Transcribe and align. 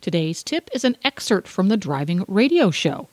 Today's 0.00 0.42
tip 0.42 0.68
is 0.72 0.84
an 0.84 0.96
excerpt 1.04 1.48
from 1.48 1.68
the 1.68 1.76
driving 1.76 2.24
radio 2.28 2.70
show. 2.70 3.08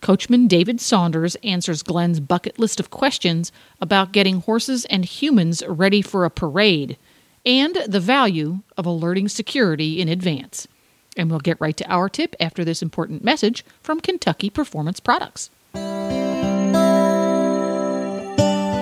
Coachman 0.00 0.46
David 0.46 0.80
Saunders 0.80 1.36
answers 1.36 1.82
Glenn's 1.82 2.20
bucket 2.20 2.58
list 2.58 2.78
of 2.78 2.90
questions 2.90 3.50
about 3.80 4.12
getting 4.12 4.40
horses 4.40 4.84
and 4.86 5.04
humans 5.04 5.62
ready 5.66 6.02
for 6.02 6.24
a 6.24 6.30
parade 6.30 6.96
and 7.44 7.76
the 7.86 8.00
value 8.00 8.60
of 8.76 8.86
alerting 8.86 9.28
security 9.28 10.00
in 10.00 10.08
advance. 10.08 10.68
And 11.16 11.30
we'll 11.30 11.40
get 11.40 11.60
right 11.60 11.76
to 11.76 11.90
our 11.90 12.08
tip 12.08 12.36
after 12.38 12.64
this 12.64 12.82
important 12.82 13.24
message 13.24 13.64
from 13.80 14.00
Kentucky 14.00 14.50
Performance 14.50 15.00
Products. 15.00 15.50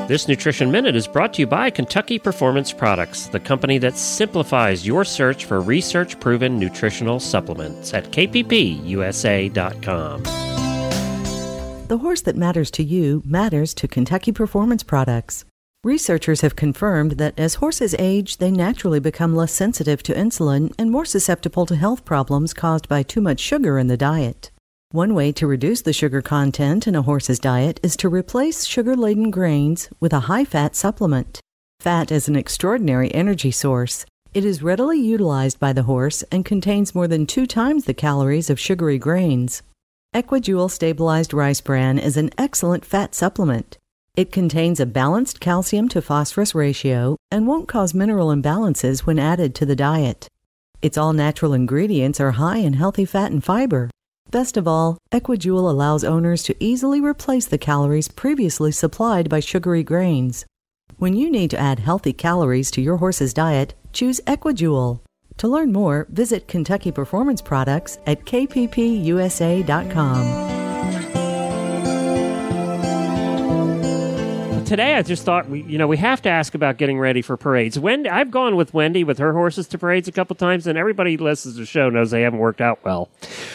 This 0.06 0.28
Nutrition 0.28 0.70
Minute 0.70 0.96
is 0.96 1.08
brought 1.08 1.32
to 1.32 1.40
you 1.40 1.46
by 1.46 1.70
Kentucky 1.70 2.18
Performance 2.18 2.74
Products, 2.74 3.28
the 3.28 3.40
company 3.40 3.78
that 3.78 3.96
simplifies 3.96 4.86
your 4.86 5.02
search 5.02 5.46
for 5.46 5.62
research 5.62 6.20
proven 6.20 6.58
nutritional 6.58 7.18
supplements 7.18 7.94
at 7.94 8.10
kppusa.com. 8.10 9.54
The 11.88 11.98
horse 11.98 12.20
that 12.20 12.36
matters 12.36 12.70
to 12.72 12.84
you 12.84 13.22
matters 13.24 13.72
to 13.72 13.88
Kentucky 13.88 14.30
Performance 14.30 14.82
Products. 14.82 15.46
Researchers 15.82 16.42
have 16.42 16.54
confirmed 16.54 17.12
that 17.12 17.38
as 17.38 17.54
horses 17.54 17.94
age, 17.98 18.36
they 18.36 18.50
naturally 18.50 19.00
become 19.00 19.34
less 19.34 19.52
sensitive 19.52 20.02
to 20.02 20.12
insulin 20.12 20.70
and 20.78 20.90
more 20.90 21.06
susceptible 21.06 21.64
to 21.64 21.76
health 21.76 22.04
problems 22.04 22.52
caused 22.52 22.90
by 22.90 23.02
too 23.02 23.22
much 23.22 23.40
sugar 23.40 23.78
in 23.78 23.86
the 23.86 23.96
diet. 23.96 24.50
One 24.94 25.16
way 25.16 25.32
to 25.32 25.48
reduce 25.48 25.82
the 25.82 25.92
sugar 25.92 26.22
content 26.22 26.86
in 26.86 26.94
a 26.94 27.02
horse's 27.02 27.40
diet 27.40 27.80
is 27.82 27.96
to 27.96 28.08
replace 28.08 28.64
sugar 28.64 28.94
laden 28.94 29.32
grains 29.32 29.88
with 29.98 30.12
a 30.12 30.30
high 30.30 30.44
fat 30.44 30.76
supplement. 30.76 31.40
Fat 31.80 32.12
is 32.12 32.28
an 32.28 32.36
extraordinary 32.36 33.12
energy 33.12 33.50
source. 33.50 34.06
It 34.34 34.44
is 34.44 34.62
readily 34.62 35.00
utilized 35.00 35.58
by 35.58 35.72
the 35.72 35.82
horse 35.82 36.22
and 36.30 36.44
contains 36.44 36.94
more 36.94 37.08
than 37.08 37.26
two 37.26 37.44
times 37.44 37.86
the 37.86 37.92
calories 37.92 38.48
of 38.48 38.60
sugary 38.60 38.96
grains. 38.96 39.62
Equi-Jewel 40.12 40.68
stabilized 40.68 41.34
rice 41.34 41.60
bran 41.60 41.98
is 41.98 42.16
an 42.16 42.30
excellent 42.38 42.84
fat 42.84 43.16
supplement. 43.16 43.78
It 44.16 44.30
contains 44.30 44.78
a 44.78 44.86
balanced 44.86 45.40
calcium 45.40 45.88
to 45.88 46.02
phosphorus 46.02 46.54
ratio 46.54 47.16
and 47.32 47.48
won't 47.48 47.66
cause 47.66 47.94
mineral 47.94 48.28
imbalances 48.28 49.00
when 49.00 49.18
added 49.18 49.56
to 49.56 49.66
the 49.66 49.74
diet. 49.74 50.28
Its 50.82 50.96
all 50.96 51.12
natural 51.12 51.52
ingredients 51.52 52.20
are 52.20 52.38
high 52.38 52.58
in 52.58 52.74
healthy 52.74 53.04
fat 53.04 53.32
and 53.32 53.42
fiber. 53.42 53.90
Best 54.34 54.56
of 54.56 54.66
all, 54.66 54.98
Equi-Jewel 55.12 55.70
allows 55.70 56.02
owners 56.02 56.42
to 56.42 56.56
easily 56.58 57.00
replace 57.00 57.46
the 57.46 57.56
calories 57.56 58.08
previously 58.08 58.72
supplied 58.72 59.28
by 59.28 59.38
sugary 59.38 59.84
grains. 59.84 60.44
When 60.98 61.14
you 61.14 61.30
need 61.30 61.50
to 61.50 61.56
add 61.60 61.78
healthy 61.78 62.12
calories 62.12 62.68
to 62.72 62.80
your 62.80 62.96
horse's 62.96 63.32
diet, 63.32 63.74
choose 63.92 64.20
Equi-Jewel. 64.26 65.04
To 65.36 65.48
learn 65.48 65.72
more, 65.72 66.08
visit 66.10 66.48
Kentucky 66.48 66.90
Performance 66.90 67.40
Products 67.42 67.98
at 68.08 68.24
kppusa.com. 68.24 69.04
Today, 74.64 74.94
I 74.94 75.02
just 75.02 75.24
thought 75.24 75.50
we, 75.50 75.62
you 75.64 75.76
know, 75.76 75.86
we 75.86 75.98
have 75.98 76.22
to 76.22 76.30
ask 76.30 76.54
about 76.54 76.78
getting 76.78 76.98
ready 76.98 77.20
for 77.20 77.36
parades. 77.36 77.78
Wendy, 77.78 78.08
I've 78.08 78.30
gone 78.30 78.56
with 78.56 78.72
Wendy 78.72 79.04
with 79.04 79.18
her 79.18 79.34
horses 79.34 79.68
to 79.68 79.78
parades 79.78 80.08
a 80.08 80.12
couple 80.12 80.34
times, 80.36 80.66
and 80.66 80.78
everybody 80.78 81.16
who 81.16 81.24
listens 81.24 81.56
to 81.56 81.60
the 81.60 81.66
show 81.66 81.90
knows 81.90 82.10
they 82.10 82.22
haven't 82.22 82.38
worked 82.38 82.62
out 82.62 82.82
well. 82.82 83.10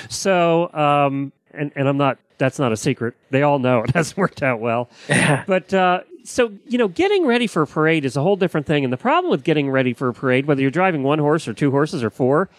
So, 0.08 0.72
um, 0.72 1.32
and 1.52 1.72
and 1.76 1.90
I'm 1.90 1.98
not. 1.98 2.20
That's 2.38 2.60
not 2.60 2.72
a 2.72 2.78
secret. 2.78 3.16
They 3.32 3.42
all 3.42 3.58
know 3.58 3.84
it 3.84 3.92
hasn't 3.96 4.18
worked 4.18 4.44
out 4.44 4.60
well. 4.60 4.90
but 5.48 5.74
uh, 5.74 6.02
so 6.26 6.52
you 6.68 6.78
know, 6.78 6.88
getting 6.88 7.26
ready 7.26 7.48
for 7.48 7.64
a 7.64 7.68
parade 7.68 8.06
is 8.06 8.16
a 8.16 8.22
whole 8.22 8.36
different 8.36 8.68
thing. 8.68 8.84
And 8.84 8.94
the 8.94 8.98
problem 8.98 9.32
with 9.32 9.44
getting 9.44 9.72
ready 9.72 9.94
for 9.94 10.10
a 10.10 10.14
parade, 10.14 10.46
whether 10.46 10.62
you're 10.62 10.70
driving 10.70 11.02
one 11.02 11.18
horse 11.18 11.48
or 11.48 11.54
two 11.54 11.72
horses 11.72 12.04
or 12.04 12.12
four, 12.12 12.50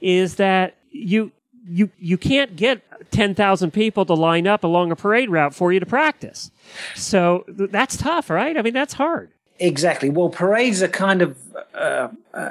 is 0.00 0.34
that 0.34 0.74
you 0.90 1.30
you 1.68 1.90
you 1.98 2.16
can't 2.16 2.56
get 2.56 2.82
10,000 3.10 3.70
people 3.72 4.04
to 4.06 4.14
line 4.14 4.46
up 4.46 4.64
along 4.64 4.90
a 4.90 4.96
parade 4.96 5.30
route 5.30 5.54
for 5.54 5.72
you 5.72 5.80
to 5.80 5.86
practice. 5.86 6.50
So 6.94 7.44
th- 7.56 7.70
that's 7.70 7.96
tough, 7.96 8.30
right? 8.30 8.56
I 8.56 8.62
mean, 8.62 8.74
that's 8.74 8.94
hard. 8.94 9.30
Exactly. 9.58 10.10
Well, 10.10 10.30
parades 10.30 10.82
are 10.82 10.88
kind 10.88 11.22
of 11.22 11.36
uh, 11.74 12.08
uh, 12.32 12.50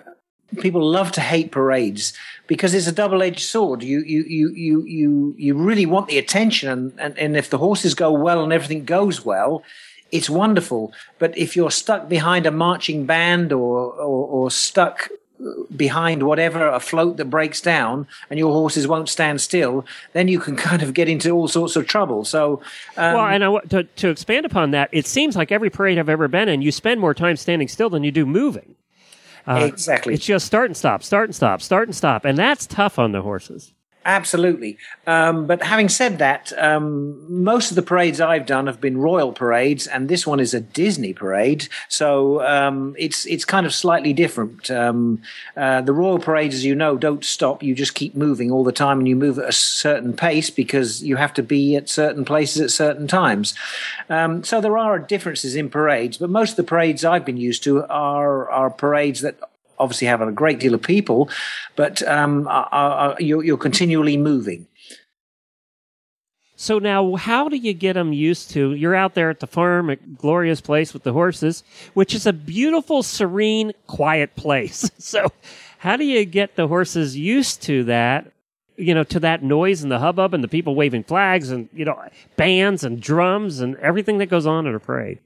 people 0.57 0.83
love 0.83 1.11
to 1.13 1.21
hate 1.21 1.51
parades 1.51 2.13
because 2.47 2.73
it's 2.73 2.87
a 2.87 2.91
double-edged 2.91 3.39
sword. 3.39 3.83
You 3.83 4.01
you 4.01 4.23
you 4.23 4.49
you 4.53 4.83
you 4.83 5.35
you 5.37 5.53
really 5.55 5.85
want 5.85 6.07
the 6.07 6.17
attention, 6.17 6.69
and, 6.69 6.93
and, 6.99 7.17
and 7.17 7.37
if 7.37 7.49
the 7.49 7.57
horses 7.57 7.93
go 7.93 8.11
well 8.11 8.43
and 8.43 8.53
everything 8.53 8.85
goes 8.85 9.25
well, 9.25 9.63
it's 10.11 10.29
wonderful. 10.29 10.93
But 11.17 11.37
if 11.37 11.55
you're 11.55 11.71
stuck 11.71 12.09
behind 12.09 12.45
a 12.45 12.51
marching 12.51 13.05
band 13.05 13.51
or 13.51 13.91
or, 13.93 14.27
or 14.27 14.51
stuck 14.51 15.09
behind 15.75 16.23
whatever 16.23 16.67
a 16.67 16.79
float 16.79 17.17
that 17.17 17.25
breaks 17.25 17.61
down 17.61 18.07
and 18.29 18.37
your 18.37 18.51
horses 18.51 18.87
won't 18.87 19.09
stand 19.09 19.41
still, 19.41 19.85
then 20.13 20.27
you 20.27 20.39
can 20.39 20.55
kind 20.69 20.81
of 20.81 20.93
get 20.93 21.07
into 21.07 21.31
all 21.31 21.47
sorts 21.47 21.75
of 21.75 21.87
trouble. 21.87 22.25
So, 22.25 22.61
um, 22.97 23.13
well, 23.13 23.27
and 23.27 23.43
I, 23.43 23.59
to, 23.69 23.83
to 23.83 24.09
expand 24.09 24.45
upon 24.45 24.71
that, 24.71 24.89
it 24.91 25.07
seems 25.07 25.35
like 25.35 25.51
every 25.51 25.69
parade 25.69 25.97
I've 25.97 26.09
ever 26.09 26.27
been 26.27 26.49
in, 26.49 26.61
you 26.61 26.71
spend 26.71 26.99
more 26.99 27.13
time 27.13 27.37
standing 27.37 27.67
still 27.67 27.89
than 27.89 28.03
you 28.03 28.11
do 28.11 28.25
moving. 28.25 28.75
Uh, 29.47 29.65
exactly. 29.65 30.13
It's 30.13 30.25
just 30.25 30.45
start 30.45 30.67
and 30.67 30.77
stop, 30.77 31.03
start 31.03 31.29
and 31.29 31.35
stop, 31.35 31.61
start 31.61 31.87
and 31.87 31.95
stop. 31.95 32.25
And 32.25 32.37
that's 32.37 32.67
tough 32.67 32.99
on 32.99 33.13
the 33.13 33.21
horses. 33.21 33.73
Absolutely. 34.05 34.77
Um, 35.05 35.45
but 35.45 35.61
having 35.61 35.89
said 35.89 36.19
that, 36.19 36.53
um, 36.57 37.43
most 37.43 37.69
of 37.69 37.75
the 37.75 37.81
parades 37.81 38.21
I've 38.21 38.45
done 38.45 38.67
have 38.67 38.79
been 38.79 38.97
royal 38.97 39.33
parades, 39.33 39.87
and 39.87 40.07
this 40.07 40.25
one 40.25 40.39
is 40.39 40.53
a 40.53 40.61
Disney 40.61 41.13
parade, 41.13 41.67
so 41.89 42.41
um, 42.47 42.95
it's 42.97 43.25
it's 43.25 43.43
kind 43.43 43.65
of 43.65 43.73
slightly 43.73 44.13
different. 44.13 44.71
Um, 44.71 45.21
uh, 45.57 45.81
the 45.81 45.91
royal 45.91 46.17
parades, 46.17 46.55
as 46.55 46.63
you 46.63 46.75
know, 46.75 46.95
don't 46.95 47.25
stop; 47.25 47.61
you 47.61 47.75
just 47.75 47.93
keep 47.93 48.15
moving 48.15 48.51
all 48.51 48.63
the 48.63 48.71
time, 48.71 48.99
and 48.99 49.07
you 49.07 49.17
move 49.17 49.37
at 49.37 49.49
a 49.49 49.53
certain 49.53 50.13
pace 50.13 50.49
because 50.49 51.03
you 51.03 51.17
have 51.17 51.33
to 51.33 51.43
be 51.43 51.75
at 51.75 51.89
certain 51.89 52.23
places 52.23 52.61
at 52.61 52.71
certain 52.71 53.05
times. 53.05 53.53
Um, 54.09 54.45
so 54.45 54.61
there 54.61 54.77
are 54.77 54.97
differences 54.97 55.55
in 55.57 55.69
parades, 55.69 56.17
but 56.17 56.29
most 56.29 56.51
of 56.51 56.55
the 56.55 56.63
parades 56.63 57.03
I've 57.03 57.25
been 57.25 57.37
used 57.37 57.63
to 57.65 57.83
are 57.87 58.49
are 58.49 58.69
parades 58.69 59.19
that 59.21 59.39
obviously 59.79 60.07
have 60.07 60.21
a 60.21 60.31
great 60.31 60.59
deal 60.59 60.73
of 60.73 60.81
people, 60.81 61.29
but 61.75 62.01
um, 62.07 62.47
are, 62.47 62.67
are, 62.71 63.15
you're, 63.19 63.43
you're 63.43 63.57
continually 63.57 64.17
moving. 64.17 64.67
So 66.55 66.77
now, 66.77 67.15
how 67.15 67.47
do 67.47 67.55
you 67.55 67.73
get 67.73 67.93
them 67.93 68.11
used 68.11 68.51
to? 68.51 68.73
You're 68.73 68.93
out 68.93 69.13
there 69.13 69.29
at 69.29 69.39
the 69.39 69.47
farm, 69.47 69.89
at 69.89 70.17
glorious 70.17 70.59
place 70.59 70.93
with 70.93 71.03
the 71.03 71.13
horses, 71.13 71.63
which 71.93 72.13
is 72.13 72.25
a 72.25 72.33
beautiful, 72.33 73.01
serene, 73.01 73.71
quiet 73.87 74.35
place. 74.35 74.91
So, 74.99 75.31
how 75.77 75.95
do 75.95 76.03
you 76.03 76.25
get 76.25 76.57
the 76.57 76.67
horses 76.67 77.17
used 77.17 77.61
to 77.63 77.85
that? 77.85 78.33
You 78.75 78.93
know, 78.93 79.05
to 79.05 79.21
that 79.21 79.41
noise 79.41 79.83
and 79.83 79.91
the 79.91 79.99
hubbub 79.99 80.33
and 80.33 80.43
the 80.43 80.49
people 80.49 80.75
waving 80.75 81.03
flags 81.05 81.49
and 81.49 81.69
you 81.73 81.85
know 81.85 81.97
bands 82.35 82.83
and 82.83 83.01
drums 83.01 83.61
and 83.61 83.77
everything 83.77 84.17
that 84.17 84.27
goes 84.27 84.45
on 84.45 84.67
at 84.67 84.75
a 84.75 84.79
parade. 84.79 85.19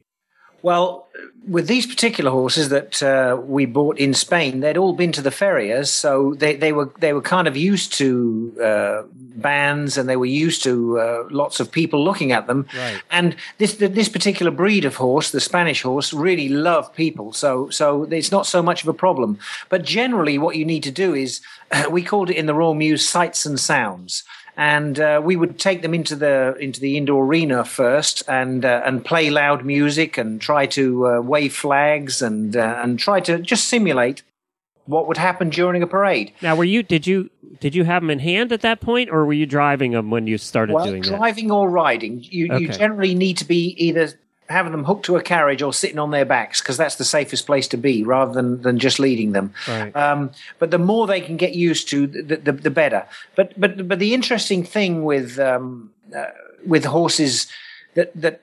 Well, 0.64 1.10
with 1.46 1.68
these 1.68 1.86
particular 1.86 2.32
horses 2.32 2.70
that 2.70 3.04
uh, 3.04 3.36
we 3.36 3.66
bought 3.66 3.98
in 3.98 4.14
Spain, 4.14 4.62
they'd 4.62 4.78
all 4.78 4.94
been 4.94 5.12
to 5.12 5.22
the 5.22 5.30
ferias, 5.30 5.88
so 5.88 6.36
they, 6.36 6.56
they 6.56 6.72
were 6.72 6.90
they 7.00 7.12
were 7.12 7.22
kind 7.22 7.50
of 7.50 7.58
used 7.58 7.92
to 7.96 8.56
uh, 8.64 9.02
bands 9.12 9.98
and 9.98 10.08
they 10.08 10.16
were 10.16 10.26
used 10.26 10.64
to 10.64 11.00
uh, 11.00 11.24
lots 11.30 11.60
of 11.60 11.70
people 11.70 12.02
looking 12.02 12.32
at 12.32 12.48
them. 12.48 12.66
Right. 12.74 13.02
And 13.12 13.36
this 13.58 13.76
this 13.76 14.08
particular 14.08 14.54
breed 14.54 14.86
of 14.86 14.96
horse, 14.96 15.32
the 15.32 15.42
Spanish 15.42 15.82
horse, 15.82 16.14
really 16.14 16.48
love 16.48 16.96
people, 16.96 17.34
so 17.34 17.70
so 17.70 18.04
it's 18.04 18.32
not 18.32 18.46
so 18.46 18.64
much 18.64 18.84
of 18.84 18.88
a 18.88 18.94
problem. 18.94 19.40
But 19.68 19.84
generally, 19.84 20.38
what 20.38 20.56
you 20.56 20.64
need 20.64 20.84
to 20.84 20.92
do 20.92 21.14
is 21.14 21.42
we 21.92 22.04
called 22.04 22.30
it 22.30 22.38
in 22.38 22.46
the 22.46 22.56
Royal 22.56 22.74
Mews 22.74 23.06
sights 23.06 23.46
and 23.46 23.60
sounds 23.60 24.24
and 24.56 25.00
uh, 25.00 25.22
we 25.24 25.36
would 25.36 25.60
take 25.60 25.82
them 25.82 25.94
into 25.94 26.16
the 26.16 26.56
into 26.60 26.80
the 26.80 26.98
indoor 26.98 27.26
arena 27.26 27.64
first 27.64 28.24
and 28.28 28.66
uh, 28.66 28.82
and 28.86 29.04
play 29.04 29.30
loud 29.30 29.66
music 29.66 30.18
and 30.18 30.40
try 30.42 30.66
to 30.68 31.08
uh, 31.08 31.22
wave 31.22 31.56
flags 31.56 32.22
and 32.22 32.56
uh, 32.56 32.80
and 32.84 33.00
try 33.00 33.20
to 33.20 33.40
just 33.40 33.68
simulate 33.68 34.24
what 34.86 35.08
would 35.08 35.18
happen 35.18 35.50
during 35.50 35.82
a 35.82 35.88
parade. 35.88 36.34
Now, 36.42 36.56
were 36.56 36.64
you 36.64 36.84
did 36.84 37.08
you 37.08 37.30
did 37.60 37.76
you 37.76 37.84
have 37.84 38.02
them 38.02 38.10
in 38.10 38.20
hand 38.20 38.52
at 38.52 38.62
that 38.62 38.82
point, 38.82 39.10
or 39.10 39.26
were 39.26 39.34
you 39.34 39.46
driving 39.46 39.92
them 39.92 40.10
when 40.10 40.28
you 40.28 40.38
started 40.38 40.74
well, 40.74 40.86
doing 40.86 41.02
driving 41.02 41.52
or 41.52 41.70
riding? 41.70 42.24
You 42.24 42.54
Okay. 42.54 42.60
you 42.60 42.68
generally 42.70 43.16
need 43.16 43.38
to 43.38 43.46
be 43.46 43.76
either 43.78 44.10
having 44.54 44.72
them 44.72 44.86
hooked 44.86 45.06
to 45.06 45.18
a 45.18 45.22
carriage 45.22 45.62
or 45.62 45.74
sitting 45.74 46.00
on 46.00 46.12
their 46.12 46.24
backs 46.24 46.62
because 46.62 46.78
that's 46.78 46.96
the 46.96 47.04
safest 47.04 47.46
place 47.46 47.68
to 47.70 47.78
be 47.78 48.04
rather 48.04 48.32
than, 48.32 48.62
than 48.62 48.80
just 48.80 49.00
leading 49.00 49.34
them. 49.34 49.54
Right. 49.68 49.94
Um, 49.96 50.32
but 50.60 50.72
the 50.72 50.78
more 50.78 51.06
they 51.06 51.20
can 51.20 51.36
get 51.36 51.54
used 51.54 51.90
to, 51.90 52.08
the, 52.08 52.38
the, 52.38 52.52
the 52.54 52.72
better. 52.72 53.06
But 53.36 53.60
but 53.60 53.88
but 53.88 54.00
the 54.00 54.14
interesting 54.14 54.64
thing 54.64 55.04
with 55.04 55.38
um, 55.40 55.92
uh, 56.16 56.28
with 56.66 56.86
horses 56.86 57.48
that 57.96 58.14
that 58.16 58.42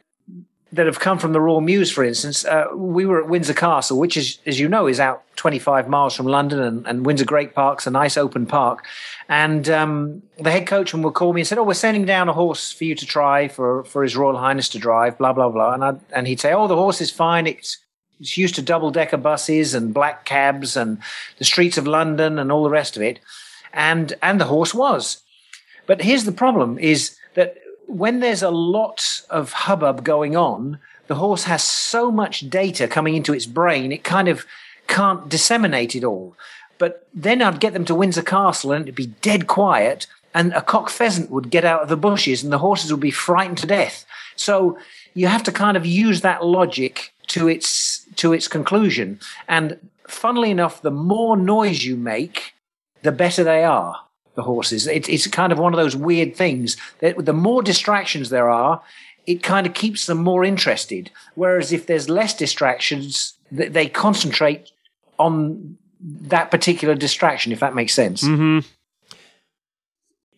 that 0.73 0.87
have 0.87 1.01
come 1.01 1.19
from 1.19 1.33
the 1.33 1.41
Royal 1.41 1.61
Mews, 1.61 1.91
for 1.91 2.05
instance, 2.05 2.45
uh, 2.45 2.67
we 2.75 3.05
were 3.05 3.21
at 3.21 3.29
Windsor 3.29 3.55
Castle, 3.55 3.99
which 3.99 4.17
is, 4.17 4.39
as 4.47 4.61
you 4.61 4.69
know, 4.69 4.87
is 4.87 5.01
out 5.01 5.25
25 5.37 5.89
miles 5.89 6.15
from 6.15 6.27
London, 6.27 6.61
and, 6.61 6.87
and 6.87 7.05
Windsor 7.05 7.25
Great 7.25 7.55
Park's 7.55 7.87
a 7.87 7.91
nice 7.91 8.17
open 8.17 8.47
park. 8.47 8.85
And 9.31 9.69
um, 9.71 10.23
the 10.38 10.50
head 10.50 10.67
coachman 10.67 11.05
would 11.05 11.15
call 11.15 11.32
me 11.32 11.41
and 11.41 11.47
said, 11.47 11.56
"Oh, 11.56 11.62
we're 11.62 11.75
sending 11.75 12.05
down 12.05 12.29
a 12.29 12.32
horse 12.32 12.73
for 12.73 12.82
you 12.82 12.97
to 12.97 13.06
try 13.06 13.47
for 13.47 13.85
for 13.85 14.03
His 14.03 14.17
Royal 14.17 14.37
Highness 14.37 14.69
to 14.71 14.81
drive." 14.81 15.19
Blah 15.19 15.32
blah 15.32 15.49
blah. 15.49 15.73
And 15.73 15.85
I 15.85 15.93
and 16.12 16.27
he'd 16.27 16.41
say, 16.41 16.53
"Oh, 16.53 16.67
the 16.67 16.75
horse 16.75 17.00
is 17.00 17.12
fine. 17.12 17.47
It's 17.47 17.79
it's 18.19 18.37
used 18.37 18.56
to 18.56 18.62
double 18.62 18.91
decker 18.91 19.17
buses 19.17 19.73
and 19.73 19.94
black 19.94 20.25
cabs 20.25 20.77
and 20.77 20.99
the 21.38 21.44
streets 21.44 21.79
of 21.79 21.87
London 21.87 22.41
and 22.41 22.50
all 22.50 22.65
the 22.65 22.71
rest 22.71 22.97
of 22.97 23.03
it." 23.03 23.21
And 23.73 24.15
and 24.21 24.41
the 24.41 24.47
horse 24.47 24.75
was. 24.75 25.23
But 25.87 26.03
here's 26.03 26.25
the 26.25 26.33
problem: 26.33 26.76
is 26.81 27.17
that 27.35 27.56
when 27.87 28.19
there's 28.19 28.43
a 28.43 28.50
lot 28.50 29.23
of 29.31 29.53
hubbub 29.53 30.03
going 30.03 30.35
on, 30.35 30.81
the 31.06 31.15
horse 31.15 31.44
has 31.44 31.62
so 31.62 32.11
much 32.11 32.50
data 32.50 32.88
coming 32.88 33.15
into 33.15 33.33
its 33.33 33.47
brain, 33.47 33.93
it 33.93 34.03
kind 34.03 34.26
of 34.26 34.44
can't 34.88 35.29
disseminate 35.29 35.94
it 35.94 36.03
all. 36.03 36.37
But 36.81 37.06
then 37.12 37.43
I'd 37.43 37.61
get 37.61 37.75
them 37.75 37.85
to 37.85 37.94
Windsor 37.94 38.23
Castle 38.23 38.73
and 38.73 38.87
it'd 38.87 38.94
be 38.94 39.15
dead 39.21 39.47
quiet, 39.47 40.06
and 40.32 40.53
a 40.55 40.62
cock 40.62 40.88
pheasant 40.88 41.31
would 41.31 41.50
get 41.50 41.65
out 41.65 41.82
of 41.82 41.88
the 41.91 41.97
bushes 41.97 42.43
and 42.43 42.50
the 42.50 42.59
horses 42.59 42.91
would 42.91 43.00
be 43.00 43.11
frightened 43.11 43.59
to 43.59 43.67
death. 43.67 44.06
So 44.35 44.79
you 45.12 45.27
have 45.27 45.43
to 45.44 45.53
kind 45.53 45.77
of 45.77 45.85
use 45.85 46.23
that 46.23 46.44
logic 46.44 47.12
to 47.29 47.49
its 47.49 48.06
to 48.17 48.32
its 48.32 48.49
conclusion. 48.49 49.21
And 49.47 49.79
funnily 50.09 50.50
enough, 50.50 50.81
the 50.81 50.91
more 50.91 51.37
noise 51.37 51.85
you 51.85 51.97
make, 51.97 52.55
the 53.03 53.12
better 53.12 53.44
they 53.44 53.62
are 53.62 53.97
the 54.35 54.43
horses. 54.43 54.87
It, 54.87 55.09
it's 55.09 55.26
kind 55.26 55.53
of 55.53 55.59
one 55.59 55.75
of 55.75 55.79
those 55.79 55.97
weird 55.97 56.35
things 56.35 56.79
that 57.00 57.26
the 57.26 57.35
more 57.35 57.62
distractions 57.62 58.31
there 58.31 58.49
are, 58.49 58.81
it 59.26 59.43
kind 59.43 59.67
of 59.67 59.75
keeps 59.75 60.06
them 60.06 60.19
more 60.19 60.44
interested. 60.44 61.11
Whereas 61.35 61.73
if 61.73 61.87
there's 61.87 62.09
less 62.09 62.35
distractions, 62.35 63.35
they 63.50 63.88
concentrate 63.88 64.71
on 65.19 65.76
that 66.02 66.50
particular 66.50 66.94
distraction. 66.94 67.52
If 67.52 67.61
that 67.61 67.75
makes 67.75 67.93
sense. 67.93 68.23
Mm-hmm. 68.23 68.67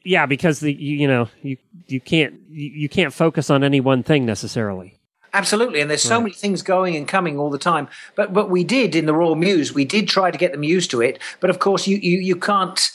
Yeah, 0.05 0.27
because 0.27 0.61
the 0.61 0.73
you, 0.73 0.97
you 0.97 1.09
know 1.09 1.29
you 1.43 1.57
you 1.87 2.01
can't 2.01 2.35
you, 2.51 2.71
you 2.71 2.89
can't 2.89 3.13
focus 3.13 3.51
on 3.51 3.63
any 3.63 3.81
one 3.81 4.03
thing 4.03 4.27
necessarily. 4.27 4.99
Absolutely, 5.35 5.81
and 5.81 5.89
there's 5.91 6.03
so 6.03 6.17
right. 6.17 6.25
many 6.25 6.35
things 6.35 6.61
going 6.61 6.95
and 6.95 7.09
coming 7.09 7.39
all 7.39 7.49
the 7.49 7.59
time. 7.59 7.89
But 8.17 8.35
but 8.35 8.51
we 8.51 8.65
did 8.65 8.95
in 8.95 9.07
the 9.07 9.15
Royal 9.15 9.35
Mews, 9.35 9.73
we 9.73 9.85
did 9.85 10.09
try 10.09 10.31
to 10.31 10.37
get 10.37 10.53
them 10.53 10.63
used 10.63 10.91
to 10.91 11.01
it. 11.01 11.19
But 11.41 11.51
of 11.51 11.59
course, 11.59 11.87
you 11.87 11.97
you 11.99 12.19
you 12.19 12.37
can't 12.37 12.91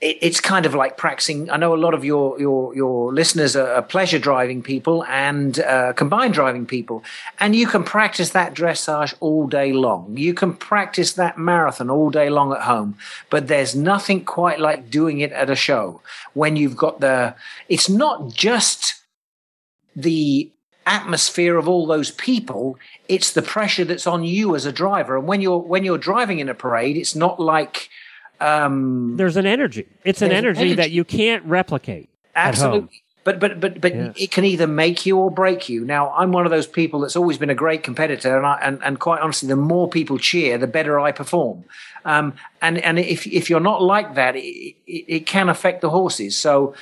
it, 0.00 0.18
it's 0.20 0.40
kind 0.40 0.66
of 0.66 0.74
like 0.74 0.96
practicing. 0.96 1.50
I 1.50 1.56
know 1.56 1.74
a 1.74 1.76
lot 1.76 1.94
of 1.94 2.04
your 2.04 2.38
your 2.40 2.74
your 2.74 3.12
listeners 3.12 3.56
are, 3.56 3.82
pleasure 3.82 4.18
driving 4.18 4.62
people 4.62 5.04
and 5.04 5.58
uh, 5.60 5.92
combined 5.94 6.34
driving 6.34 6.66
people, 6.66 7.02
and 7.40 7.54
you 7.54 7.66
can 7.66 7.84
practice 7.84 8.30
that 8.30 8.54
dressage 8.54 9.14
all 9.20 9.46
day 9.46 9.72
long. 9.72 10.16
You 10.16 10.34
can 10.34 10.54
practice 10.54 11.12
that 11.14 11.38
marathon 11.38 11.90
all 11.90 12.10
day 12.10 12.30
long 12.30 12.52
at 12.52 12.62
home, 12.62 12.96
but 13.30 13.48
there's 13.48 13.74
nothing 13.74 14.24
quite 14.24 14.60
like 14.60 14.90
doing 14.90 15.20
it 15.20 15.32
at 15.32 15.50
a 15.50 15.56
show 15.56 16.00
when 16.34 16.56
you've 16.56 16.76
got 16.76 17.00
the. 17.00 17.34
It's 17.68 17.88
not 17.88 18.32
just 18.32 18.94
the 19.96 20.50
atmosphere 20.86 21.56
of 21.56 21.66
all 21.66 21.86
those 21.86 22.10
people 22.10 22.78
it's 23.08 23.32
the 23.32 23.40
pressure 23.40 23.86
that's 23.86 24.06
on 24.06 24.22
you 24.22 24.54
as 24.54 24.66
a 24.66 24.72
driver 24.72 25.16
and 25.16 25.26
when 25.26 25.40
you're 25.40 25.58
when 25.58 25.82
you're 25.82 25.96
driving 25.96 26.40
in 26.40 26.48
a 26.50 26.54
parade 26.54 26.94
it's 26.94 27.14
not 27.14 27.40
like 27.40 27.88
um, 28.40 29.16
there's 29.16 29.36
an 29.36 29.46
energy. 29.46 29.86
It's 30.04 30.22
an 30.22 30.32
energy, 30.32 30.60
energy, 30.60 30.74
that 30.74 30.90
you 30.90 31.04
can't 31.04 31.44
replicate. 31.44 32.08
Absolutely. 32.34 33.02
But 33.24 33.40
but 33.40 33.58
but 33.58 33.80
but 33.80 33.94
yes. 33.94 34.14
it 34.18 34.30
can 34.30 34.44
either 34.44 34.66
make 34.66 35.06
you 35.06 35.18
or 35.18 35.30
break 35.30 35.70
you. 35.70 35.82
Now 35.82 36.10
I'm 36.10 36.30
one 36.30 36.44
of 36.44 36.50
those 36.50 36.66
people 36.66 37.00
that's 37.00 37.16
always 37.16 37.38
been 37.38 37.48
a 37.48 37.54
great 37.54 37.82
competitor, 37.82 38.36
and 38.36 38.44
I, 38.44 38.58
and, 38.60 38.84
and 38.84 39.00
quite 39.00 39.22
honestly, 39.22 39.48
the 39.48 39.56
more 39.56 39.88
people 39.88 40.18
cheer, 40.18 40.58
the 40.58 40.66
better 40.66 41.00
I 41.00 41.10
perform. 41.10 41.64
Um, 42.04 42.34
and 42.60 42.76
and 42.78 42.98
if 42.98 43.26
if 43.26 43.48
you're 43.48 43.60
not 43.60 43.82
like 43.82 44.14
that, 44.16 44.36
it, 44.36 44.76
it, 44.86 45.04
it, 45.08 45.26
can 45.26 45.48
affect 45.48 45.80
the 45.80 45.88
horses. 45.88 46.36
So 46.36 46.74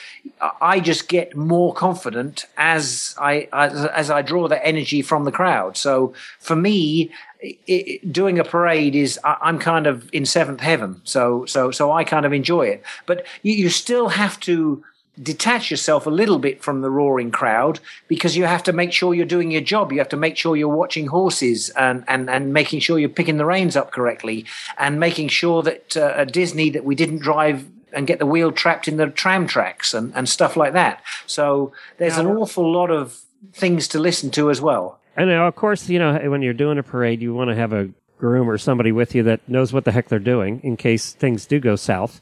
I 0.60 0.80
just 0.80 1.08
get 1.08 1.36
more 1.36 1.72
confident 1.72 2.46
as 2.56 3.14
I 3.18 3.48
as, 3.52 3.84
as 3.84 4.10
I 4.10 4.22
draw 4.22 4.48
the 4.48 4.64
energy 4.66 5.00
from 5.00 5.24
the 5.24 5.32
crowd. 5.32 5.76
So 5.76 6.12
for 6.40 6.56
me, 6.56 7.12
it, 7.42 8.12
doing 8.12 8.38
a 8.38 8.44
parade 8.44 8.94
is 8.94 9.18
I'm 9.24 9.58
kind 9.58 9.86
of 9.86 10.08
in 10.12 10.24
seventh 10.24 10.60
heaven. 10.60 11.00
So 11.04 11.44
so 11.46 11.70
so 11.70 11.92
I 11.92 12.04
kind 12.04 12.24
of 12.24 12.32
enjoy 12.32 12.66
it. 12.66 12.82
But 13.06 13.26
you, 13.42 13.54
you 13.54 13.68
still 13.68 14.08
have 14.10 14.38
to 14.40 14.84
detach 15.22 15.70
yourself 15.70 16.06
a 16.06 16.10
little 16.10 16.38
bit 16.38 16.62
from 16.62 16.80
the 16.80 16.90
roaring 16.90 17.30
crowd 17.30 17.80
because 18.08 18.34
you 18.36 18.44
have 18.44 18.62
to 18.62 18.72
make 18.72 18.92
sure 18.92 19.12
you're 19.12 19.26
doing 19.26 19.50
your 19.50 19.60
job. 19.60 19.92
You 19.92 19.98
have 19.98 20.08
to 20.08 20.16
make 20.16 20.38
sure 20.38 20.56
you're 20.56 20.68
watching 20.68 21.08
horses 21.08 21.68
and, 21.70 22.02
and, 22.08 22.30
and 22.30 22.52
making 22.52 22.80
sure 22.80 22.98
you're 22.98 23.10
picking 23.10 23.36
the 23.36 23.44
reins 23.44 23.76
up 23.76 23.92
correctly 23.92 24.46
and 24.78 24.98
making 24.98 25.28
sure 25.28 25.62
that 25.62 25.96
uh, 25.96 26.14
at 26.16 26.32
Disney 26.32 26.70
that 26.70 26.84
we 26.84 26.94
didn't 26.94 27.18
drive 27.18 27.66
and 27.92 28.06
get 28.06 28.20
the 28.20 28.26
wheel 28.26 28.50
trapped 28.52 28.88
in 28.88 28.96
the 28.96 29.08
tram 29.08 29.46
tracks 29.46 29.92
and, 29.92 30.14
and 30.16 30.28
stuff 30.28 30.56
like 30.56 30.72
that. 30.72 31.02
So 31.26 31.72
there's 31.98 32.16
an 32.16 32.26
awful 32.26 32.72
lot 32.72 32.90
of 32.90 33.20
things 33.52 33.88
to 33.88 33.98
listen 33.98 34.30
to 34.30 34.50
as 34.50 34.62
well. 34.62 34.98
And 35.16 35.28
now, 35.28 35.46
of 35.46 35.54
course, 35.56 35.88
you 35.88 35.98
know, 35.98 36.18
when 36.30 36.42
you're 36.42 36.54
doing 36.54 36.78
a 36.78 36.82
parade, 36.82 37.20
you 37.20 37.34
want 37.34 37.50
to 37.50 37.56
have 37.56 37.72
a 37.72 37.90
groom 38.18 38.48
or 38.48 38.56
somebody 38.56 38.92
with 38.92 39.14
you 39.14 39.22
that 39.24 39.46
knows 39.48 39.72
what 39.72 39.84
the 39.84 39.92
heck 39.92 40.08
they're 40.08 40.18
doing 40.18 40.60
in 40.62 40.76
case 40.76 41.12
things 41.12 41.44
do 41.44 41.58
go 41.60 41.76
south. 41.76 42.20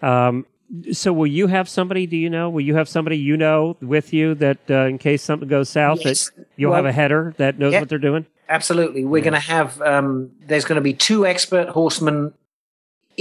Um, 0.00 0.46
so, 0.92 1.12
will 1.12 1.26
you 1.26 1.48
have 1.48 1.68
somebody? 1.68 2.06
Do 2.06 2.16
you 2.16 2.30
know? 2.30 2.48
Will 2.48 2.60
you 2.60 2.76
have 2.76 2.88
somebody 2.88 3.18
you 3.18 3.36
know 3.36 3.76
with 3.80 4.12
you 4.12 4.34
that, 4.36 4.58
uh, 4.70 4.86
in 4.86 4.98
case 4.98 5.22
something 5.22 5.48
goes 5.48 5.68
south, 5.68 6.04
yes. 6.04 6.30
that 6.30 6.46
you'll 6.56 6.70
well, 6.70 6.78
have 6.78 6.86
a 6.86 6.92
header 6.92 7.34
that 7.38 7.58
knows 7.58 7.74
what 7.74 7.88
they're 7.88 7.98
doing? 7.98 8.26
Absolutely. 8.48 9.04
We're 9.04 9.18
yeah. 9.18 9.24
going 9.24 9.34
to 9.34 9.40
have. 9.40 9.82
Um, 9.82 10.30
there's 10.40 10.64
going 10.64 10.76
to 10.76 10.82
be 10.82 10.94
two 10.94 11.26
expert 11.26 11.70
horsemen 11.70 12.32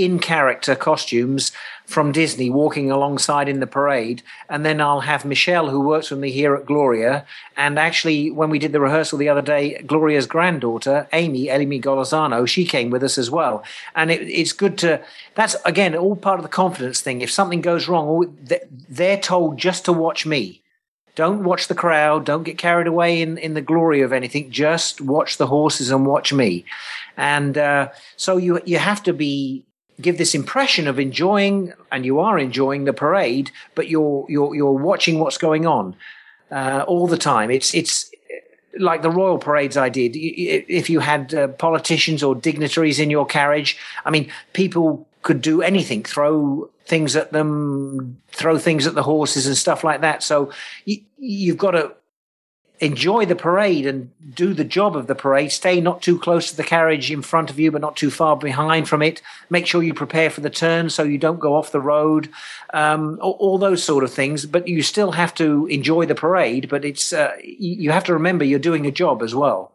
in 0.04 0.20
character 0.20 0.76
costumes 0.76 1.52
from 1.86 2.12
Disney 2.12 2.50
walking 2.50 2.92
alongside 2.92 3.50
in 3.50 3.60
the 3.60 3.68
parade. 3.68 4.22
And 4.48 4.64
then 4.64 4.80
I'll 4.80 5.00
have 5.02 5.26
Michelle, 5.26 5.70
who 5.70 5.82
works 5.82 6.12
with 6.12 6.20
me 6.20 6.32
here 6.32 6.56
at 6.56 6.66
Gloria. 6.66 7.26
And 7.58 7.80
actually, 7.80 8.30
when 8.30 8.50
we 8.50 8.60
did 8.60 8.72
the 8.72 8.80
rehearsal 8.80 9.18
the 9.18 9.30
other 9.30 9.42
day, 9.42 9.82
Gloria's 9.82 10.28
granddaughter, 10.28 11.08
Amy, 11.14 11.50
Amy 11.50 11.82
Golosano, 11.82 12.48
she 12.48 12.64
came 12.64 12.92
with 12.92 13.04
us 13.04 13.18
as 13.18 13.32
well. 13.32 13.64
And 13.96 14.12
it, 14.12 14.22
it's 14.22 14.54
good 14.54 14.78
to, 14.80 15.04
that's 15.36 15.56
again, 15.66 15.96
all 15.96 16.16
part 16.16 16.40
of 16.40 16.44
the 16.44 16.50
confidence 16.50 17.02
thing. 17.02 17.22
If 17.22 17.32
something 17.32 17.62
goes 17.62 17.88
wrong, 17.88 18.38
they're 18.88 19.20
told 19.20 19.58
just 19.58 19.86
to 19.86 19.94
watch 19.94 20.26
me. 20.26 20.62
Don't 21.16 21.44
watch 21.44 21.68
the 21.68 21.76
crowd. 21.76 22.24
Don't 22.24 22.44
get 22.44 22.58
carried 22.58 22.88
away 22.88 23.22
in, 23.22 23.38
in 23.40 23.54
the 23.54 23.62
glory 23.62 24.02
of 24.02 24.14
anything. 24.14 24.52
Just 24.52 25.02
watch 25.02 25.38
the 25.38 25.48
horses 25.48 25.92
and 25.92 26.06
watch 26.06 26.32
me. 26.32 26.64
And 27.18 27.58
uh, 27.58 27.90
so 28.16 28.38
you 28.38 28.62
you 28.64 28.78
have 28.78 29.04
to 29.04 29.12
be 29.12 29.66
give 30.02 30.18
this 30.18 30.36
impression 30.36 30.88
of 30.88 31.00
enjoying, 31.00 31.74
and 31.92 32.06
you 32.06 32.20
are 32.20 32.40
enjoying 32.40 32.86
the 32.86 32.94
parade, 32.94 33.52
but 33.76 33.88
you're 33.88 34.26
you're 34.30 34.56
you're 34.56 34.72
watching 34.72 35.20
what's 35.20 35.38
going 35.38 35.66
on 35.66 35.96
uh, 36.52 36.84
all 36.88 37.08
the 37.08 37.18
time. 37.18 37.52
It's 37.52 37.74
it's 37.74 38.12
like 38.78 39.02
the 39.02 39.10
royal 39.10 39.38
parades 39.38 39.78
I 39.78 39.90
did. 39.90 40.16
If 40.16 40.90
you 40.90 41.00
had 41.00 41.34
uh, 41.34 41.48
politicians 41.50 42.24
or 42.24 42.36
dignitaries 42.36 43.00
in 43.00 43.10
your 43.10 43.26
carriage, 43.26 43.78
I 44.06 44.10
mean, 44.10 44.32
people 44.54 45.08
could 45.22 45.42
do 45.42 45.62
anything, 45.62 46.04
throw 46.04 46.70
things 46.86 47.16
at 47.16 47.32
them, 47.32 48.22
throw 48.30 48.58
things 48.58 48.88
at 48.88 48.96
the 48.96 49.04
horses 49.04 49.48
and 49.48 49.58
stuff 49.58 49.84
like 49.84 50.02
that. 50.02 50.24
So 50.24 50.52
you, 50.86 51.02
you've 51.18 51.58
got 51.58 51.72
to 51.72 51.94
enjoy 52.80 53.26
the 53.26 53.36
parade 53.36 53.86
and 53.86 54.12
do 54.34 54.54
the 54.54 54.64
job 54.64 54.96
of 54.96 55.08
the 55.08 55.16
parade. 55.16 55.52
Stay 55.52 55.82
not 55.82 56.02
too 56.02 56.18
close 56.18 56.50
to 56.50 56.58
the 56.58 56.64
carriage 56.64 57.12
in 57.12 57.22
front 57.22 57.50
of 57.50 57.60
you, 57.60 57.72
but 57.72 57.82
not 57.82 57.98
too 57.98 58.10
far 58.10 58.38
behind 58.38 58.88
from 58.88 59.02
it. 59.02 59.22
Make 59.50 59.68
sure 59.68 59.84
you 59.84 59.94
prepare 59.94 60.30
for 60.30 60.42
the 60.42 60.50
turn 60.50 60.90
so 60.90 61.04
you 61.04 61.18
don't 61.18 61.40
go 61.40 61.56
off 61.56 61.72
the 61.72 61.82
road. 61.82 62.30
Um, 62.74 63.20
all, 63.22 63.38
all, 63.40 63.58
those 63.58 63.84
sort 63.84 64.04
of 64.04 64.14
things. 64.14 64.46
But 64.46 64.68
you 64.68 64.82
still 64.82 65.12
have 65.12 65.34
to 65.36 65.68
enjoy 65.68 66.06
the 66.06 66.16
parade. 66.16 66.70
But 66.70 66.86
it's 66.86 67.12
uh, 67.12 67.34
you 67.44 67.92
have 67.92 68.06
to 68.06 68.14
remember 68.14 68.46
you're 68.46 68.60
doing 68.60 68.86
a 68.86 68.92
job 68.92 69.22
as 69.22 69.36
well. 69.36 69.74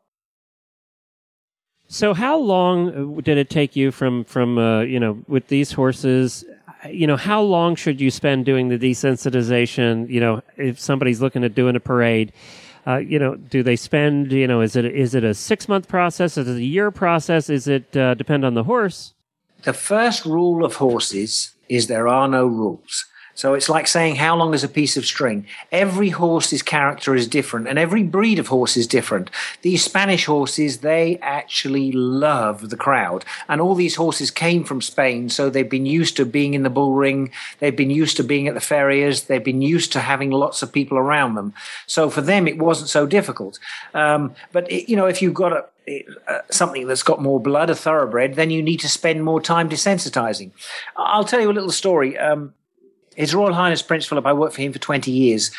So, 1.89 2.15
how 2.15 2.39
long 2.39 3.19
uh, 3.19 3.21
did 3.21 3.37
it 3.37 3.51
take 3.51 3.77
you 3.77 3.91
from 3.91 4.25
from 4.25 4.59
uh, 4.59 4.81
you 4.81 4.99
know 4.99 5.23
with 5.29 5.49
these 5.49 5.73
horses? 5.73 6.45
You 6.89 7.07
know, 7.07 7.17
how 7.17 7.41
long 7.41 7.77
should 7.77 8.01
you 8.01 8.11
spend 8.11 8.45
doing 8.45 8.69
the 8.69 8.79
desensitization? 8.79 10.09
You 10.09 10.21
know, 10.21 10.43
if 10.57 10.79
somebody's 10.79 11.21
looking 11.21 11.45
at 11.45 11.55
doing 11.55 11.77
a 11.77 11.81
parade 11.81 12.33
uh, 12.87 12.97
you 12.97 13.19
know, 13.19 13.35
do 13.37 13.63
they 13.63 13.77
spend? 13.77 14.33
You 14.33 14.47
know, 14.47 14.61
is 14.61 14.77
it 14.77 14.85
is 14.85 15.15
it 15.15 15.25
a 15.25 15.35
six 15.35 15.69
month 15.69 15.89
process? 15.89 16.37
Is 16.37 16.49
it 16.49 16.57
a 16.57 16.65
year 16.65 16.91
process? 16.91 17.49
Is 17.49 17.67
it 17.67 17.97
uh, 17.97 18.15
depend 18.15 18.45
on 18.45 18.55
the 18.55 18.65
horse? 18.65 19.15
The 19.63 19.73
first 19.73 20.27
rule 20.27 20.65
of 20.65 20.77
horses 20.77 21.55
is 21.69 21.87
there 21.87 22.09
are 22.09 22.29
no 22.29 22.47
rules. 22.47 23.07
So 23.35 23.55
it's 23.55 23.69
like 23.69 23.87
saying 23.89 24.17
how 24.17 24.37
long 24.37 24.55
is 24.55 24.65
a 24.65 24.69
piece 24.69 24.97
of 24.97 25.05
string. 25.05 25.47
Every 25.73 26.11
horse's 26.11 26.63
character 26.63 27.15
is 27.15 27.27
different 27.27 27.67
and 27.67 27.79
every 27.79 28.03
breed 28.03 28.39
of 28.39 28.49
horse 28.49 28.77
is 28.77 28.87
different. 28.87 29.31
These 29.63 29.85
Spanish 29.85 30.27
horses, 30.27 30.79
they 30.79 31.19
actually 31.21 31.91
love 31.93 32.71
the 32.71 32.77
crowd. 32.77 33.25
And 33.49 33.61
all 33.61 33.75
these 33.75 33.97
horses 33.97 34.31
came 34.31 34.65
from 34.65 34.81
Spain, 34.81 35.29
so 35.29 35.51
they've 35.51 35.69
been 35.69 35.87
used 35.87 36.17
to 36.17 36.25
being 36.25 36.55
in 36.55 36.63
the 36.63 36.71
bull 36.71 36.95
ring. 36.95 37.31
They've 37.59 37.77
been 37.77 37.91
used 37.91 38.17
to 38.19 38.25
being 38.25 38.47
at 38.49 38.55
the 38.55 38.61
ferias. 38.61 39.27
They've 39.27 39.43
been 39.43 39.63
used 39.63 39.93
to 39.93 40.01
having 40.01 40.31
lots 40.31 40.63
of 40.63 40.73
people 40.73 40.97
around 40.97 41.35
them. 41.35 41.55
So 41.87 42.11
for 42.11 42.21
them, 42.21 42.47
it 42.47 42.59
wasn't 42.59 42.91
so 42.91 43.07
difficult. 43.07 43.59
Um, 43.95 44.35
but, 44.53 44.71
it, 44.71 44.89
you 44.89 44.97
know, 44.97 45.07
if 45.07 45.21
you've 45.21 45.35
got 45.35 45.53
a, 45.53 46.05
uh, 46.29 46.39
something 46.51 46.87
that's 46.87 47.03
got 47.03 47.21
more 47.21 47.41
blood, 47.41 47.69
a 47.69 47.75
thoroughbred, 47.75 48.35
then 48.35 48.51
you 48.51 48.63
need 48.63 48.81
to 48.81 48.89
spend 48.89 49.25
more 49.25 49.41
time 49.41 49.69
desensitizing. 49.69 50.53
I'll 50.97 51.25
tell 51.25 51.41
you 51.41 51.51
a 51.51 51.53
little 51.53 51.73
story. 51.73 52.17
Um, 52.17 52.55
his 53.17 53.35
Royal 53.35 53.53
Highness 53.53 53.83
Prince 53.83 54.07
Philip, 54.07 54.27
I 54.27 54.33
worked 54.33 54.55
for 54.55 54.63
him 54.63 54.73
for 54.73 54.79
20 54.79 55.11
years. 55.11 55.51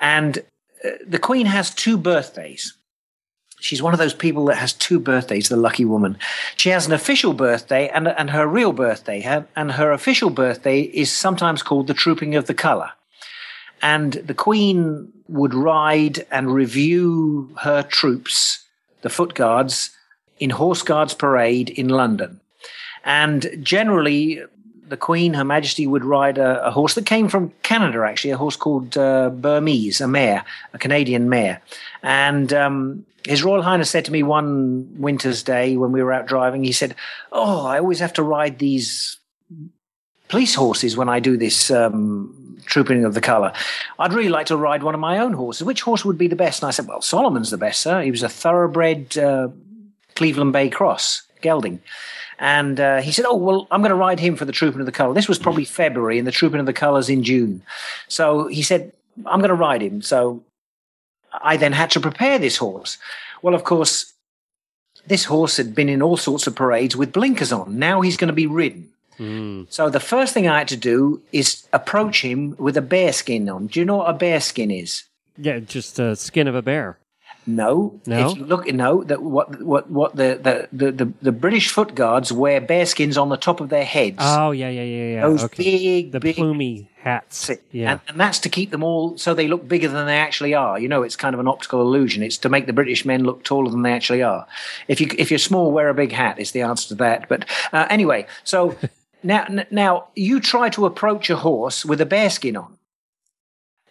And 0.00 0.38
uh, 0.84 0.90
the 1.06 1.18
Queen 1.18 1.46
has 1.46 1.74
two 1.74 1.96
birthdays. 1.96 2.74
She's 3.60 3.82
one 3.82 3.92
of 3.92 3.98
those 3.98 4.14
people 4.14 4.44
that 4.46 4.56
has 4.56 4.72
two 4.72 5.00
birthdays, 5.00 5.48
the 5.48 5.56
lucky 5.56 5.84
woman. 5.84 6.16
She 6.56 6.68
has 6.68 6.86
an 6.86 6.92
official 6.92 7.32
birthday 7.32 7.88
and, 7.88 8.06
and 8.06 8.30
her 8.30 8.46
real 8.46 8.72
birthday. 8.72 9.20
Her, 9.20 9.46
and 9.56 9.72
her 9.72 9.90
official 9.90 10.30
birthday 10.30 10.82
is 10.82 11.10
sometimes 11.10 11.62
called 11.62 11.88
the 11.88 11.94
Trooping 11.94 12.36
of 12.36 12.46
the 12.46 12.54
Colour. 12.54 12.90
And 13.82 14.12
the 14.14 14.34
Queen 14.34 15.12
would 15.28 15.54
ride 15.54 16.26
and 16.30 16.54
review 16.54 17.50
her 17.62 17.82
troops, 17.82 18.64
the 19.02 19.10
foot 19.10 19.34
guards, 19.34 19.90
in 20.38 20.50
Horse 20.50 20.82
Guards 20.82 21.14
Parade 21.14 21.70
in 21.70 21.88
London. 21.88 22.40
And 23.04 23.58
generally, 23.62 24.42
the 24.88 24.96
Queen, 24.96 25.34
Her 25.34 25.44
Majesty, 25.44 25.86
would 25.86 26.04
ride 26.04 26.38
a, 26.38 26.66
a, 26.66 26.70
horse 26.70 26.94
that 26.94 27.06
came 27.06 27.28
from 27.28 27.52
Canada, 27.62 28.04
actually, 28.04 28.30
a 28.30 28.36
horse 28.36 28.56
called 28.56 28.96
uh, 28.96 29.30
Burmese, 29.30 30.00
a 30.00 30.08
mare, 30.08 30.44
a 30.72 30.78
Canadian 30.78 31.28
mare. 31.28 31.60
And 32.02 32.52
um, 32.52 33.04
His 33.24 33.42
Royal 33.42 33.62
Highness 33.62 33.90
said 33.90 34.04
to 34.06 34.12
me 34.12 34.22
one 34.22 34.88
winter's 34.98 35.42
day 35.42 35.76
when 35.76 35.92
we 35.92 36.02
were 36.02 36.12
out 36.12 36.26
driving, 36.26 36.64
he 36.64 36.72
said, 36.72 36.94
Oh, 37.32 37.66
I 37.66 37.78
always 37.78 38.00
have 38.00 38.12
to 38.14 38.22
ride 38.22 38.58
these 38.58 39.18
police 40.28 40.54
horses 40.54 40.96
when 40.96 41.08
I 41.08 41.20
do 41.20 41.36
this 41.36 41.70
um, 41.70 42.58
trooping 42.66 43.04
of 43.04 43.14
the 43.14 43.20
colour. 43.20 43.52
I'd 43.98 44.12
really 44.12 44.28
like 44.28 44.46
to 44.46 44.56
ride 44.56 44.82
one 44.82 44.94
of 44.94 45.00
my 45.00 45.18
own 45.18 45.32
horses. 45.32 45.64
Which 45.64 45.82
horse 45.82 46.04
would 46.04 46.18
be 46.18 46.28
the 46.28 46.36
best? 46.36 46.62
And 46.62 46.68
I 46.68 46.70
said, 46.70 46.86
Well, 46.86 47.02
Solomon's 47.02 47.50
the 47.50 47.58
best, 47.58 47.80
sir. 47.80 48.02
He 48.02 48.10
was 48.10 48.22
a 48.22 48.28
thoroughbred 48.28 49.18
uh, 49.18 49.48
Cleveland 50.14 50.52
Bay 50.52 50.68
Cross, 50.68 51.22
gelding. 51.42 51.80
And 52.38 52.78
uh, 52.78 53.00
he 53.00 53.10
said, 53.12 53.24
Oh, 53.26 53.36
well, 53.36 53.66
I'm 53.70 53.80
going 53.80 53.90
to 53.90 53.96
ride 53.96 54.20
him 54.20 54.36
for 54.36 54.44
the 54.44 54.52
Trooping 54.52 54.80
of 54.80 54.86
the 54.86 54.92
Colour. 54.92 55.14
This 55.14 55.28
was 55.28 55.38
probably 55.38 55.64
February, 55.64 56.18
and 56.18 56.26
the 56.26 56.32
Trooping 56.32 56.60
of 56.60 56.66
the 56.66 56.72
Colours 56.72 57.08
in 57.08 57.24
June. 57.24 57.62
So 58.06 58.46
he 58.46 58.62
said, 58.62 58.92
I'm 59.26 59.40
going 59.40 59.48
to 59.48 59.54
ride 59.54 59.82
him. 59.82 60.02
So 60.02 60.42
I 61.32 61.56
then 61.56 61.72
had 61.72 61.90
to 61.92 62.00
prepare 62.00 62.38
this 62.38 62.56
horse. 62.56 62.98
Well, 63.42 63.54
of 63.54 63.64
course, 63.64 64.12
this 65.06 65.24
horse 65.24 65.56
had 65.56 65.74
been 65.74 65.88
in 65.88 66.02
all 66.02 66.16
sorts 66.16 66.46
of 66.46 66.54
parades 66.54 66.96
with 66.96 67.12
blinkers 67.12 67.52
on. 67.52 67.78
Now 67.78 68.00
he's 68.00 68.16
going 68.16 68.28
to 68.28 68.34
be 68.34 68.46
ridden. 68.46 68.88
Mm. 69.18 69.66
So 69.70 69.90
the 69.90 70.00
first 70.00 70.32
thing 70.32 70.46
I 70.46 70.58
had 70.58 70.68
to 70.68 70.76
do 70.76 71.20
is 71.32 71.66
approach 71.72 72.22
him 72.22 72.54
with 72.58 72.76
a 72.76 72.82
bear 72.82 73.12
skin 73.12 73.48
on. 73.48 73.66
Do 73.66 73.80
you 73.80 73.86
know 73.86 73.96
what 73.96 74.10
a 74.10 74.12
bear 74.12 74.40
skin 74.40 74.70
is? 74.70 75.04
Yeah, 75.36 75.58
just 75.58 75.98
a 75.98 76.14
skin 76.14 76.46
of 76.46 76.54
a 76.54 76.62
bear. 76.62 76.98
No, 77.48 77.98
no. 78.04 78.30
If 78.30 78.36
you 78.36 78.44
look, 78.44 78.66
no, 78.66 79.02
that 79.04 79.22
what 79.22 79.62
what 79.62 79.90
what 79.90 80.14
the 80.14 80.68
the, 80.70 80.92
the, 80.92 81.12
the, 81.22 81.32
British 81.32 81.70
foot 81.70 81.94
guards 81.94 82.30
wear 82.30 82.60
bearskins 82.60 83.16
on 83.16 83.30
the 83.30 83.38
top 83.38 83.62
of 83.62 83.70
their 83.70 83.86
heads. 83.86 84.18
Oh 84.20 84.50
yeah, 84.50 84.68
yeah, 84.68 84.82
yeah, 84.82 85.14
yeah. 85.14 85.22
Those 85.22 85.44
okay. 85.44 85.62
big, 85.62 86.12
the 86.12 86.20
big, 86.20 86.36
plumy 86.36 86.90
hats. 86.98 87.50
Yeah, 87.72 87.92
and, 87.92 88.00
and, 88.06 88.20
that's 88.20 88.38
to 88.40 88.50
keep 88.50 88.70
them 88.70 88.84
all 88.84 89.16
so 89.16 89.32
they 89.32 89.48
look 89.48 89.66
bigger 89.66 89.88
than 89.88 90.04
they 90.04 90.18
actually 90.18 90.52
are. 90.52 90.78
You 90.78 90.88
know, 90.88 91.02
it's 91.02 91.16
kind 91.16 91.32
of 91.32 91.40
an 91.40 91.48
optical 91.48 91.80
illusion. 91.80 92.22
It's 92.22 92.36
to 92.38 92.50
make 92.50 92.66
the 92.66 92.74
British 92.74 93.06
men 93.06 93.24
look 93.24 93.44
taller 93.44 93.70
than 93.70 93.80
they 93.80 93.92
actually 93.92 94.22
are. 94.22 94.46
If 94.86 95.00
you 95.00 95.08
if 95.16 95.30
you're 95.30 95.38
small, 95.38 95.72
wear 95.72 95.88
a 95.88 95.94
big 95.94 96.12
hat. 96.12 96.38
Is 96.38 96.52
the 96.52 96.60
answer 96.60 96.88
to 96.88 96.94
that. 96.96 97.30
But 97.30 97.46
uh, 97.72 97.86
anyway, 97.88 98.26
so. 98.44 98.76
now, 99.24 99.48
now 99.72 100.06
you 100.14 100.38
try 100.38 100.68
to 100.68 100.86
approach 100.86 101.28
a 101.28 101.34
horse 101.34 101.84
with 101.84 102.00
a 102.00 102.06
bearskin 102.06 102.56
on 102.56 102.77